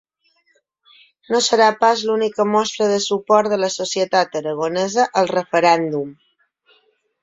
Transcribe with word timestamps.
No 1.35 1.41
serà 1.47 1.67
pas 1.83 2.01
l’única 2.09 2.47
mostra 2.55 2.89
de 2.95 2.97
suport 3.09 3.53
de 3.55 3.63
la 3.67 3.73
societat 3.77 4.43
aragonesa 4.43 5.09
al 5.23 5.35
referèndum. 5.37 6.15